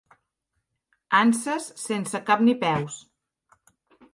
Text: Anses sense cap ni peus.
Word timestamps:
Anses 1.19 1.67
sense 1.83 2.23
cap 2.31 2.45
ni 2.49 2.57
peus. 2.65 2.99